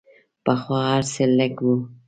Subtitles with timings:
[0.45, 1.75] پخوا هر څه لږ وو.